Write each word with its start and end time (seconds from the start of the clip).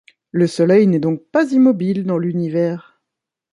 Le 0.31 0.47
Soleil 0.47 0.87
n'est 0.87 0.97
donc 0.97 1.21
pas 1.31 1.51
immobile 1.51 2.05
dans 2.05 2.17
l'univers. 2.17 2.99